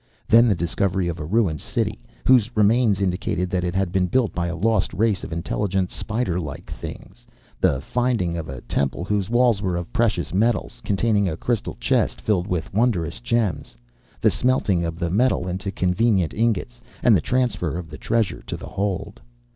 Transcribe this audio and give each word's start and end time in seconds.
Then 0.27 0.47
the 0.47 0.55
discovery 0.55 1.07
of 1.09 1.19
a 1.19 1.23
ruined 1.25 1.61
city, 1.61 2.01
whose 2.25 2.57
remains 2.57 3.01
indicated 3.01 3.51
that 3.51 3.63
it 3.63 3.75
had 3.75 3.91
been 3.91 4.07
built 4.07 4.33
by 4.33 4.47
a 4.47 4.55
lost 4.55 4.95
race 4.95 5.23
of 5.23 5.31
intelligent, 5.31 5.91
spiderlike 5.91 6.71
things; 6.71 7.27
the 7.59 7.79
finding 7.81 8.35
of 8.35 8.49
a 8.49 8.61
temple 8.61 9.03
whose 9.05 9.29
walls 9.29 9.61
were 9.61 9.75
of 9.75 9.93
precious 9.93 10.33
metals, 10.33 10.81
containing 10.83 11.29
a 11.29 11.37
crystal 11.37 11.77
chest 11.79 12.19
filled 12.19 12.47
with 12.47 12.73
wondrous 12.73 13.19
gems; 13.19 13.77
the 14.19 14.31
smelting 14.31 14.83
of 14.83 14.97
the 14.97 15.11
metal 15.11 15.47
into 15.47 15.69
convenient 15.69 16.33
ingots, 16.33 16.81
and 17.03 17.15
the 17.15 17.21
transfer 17.21 17.77
of 17.77 17.91
the 17.91 17.97
treasure 17.99 18.41
to 18.47 18.57
the 18.57 18.69
hold. 18.69 19.21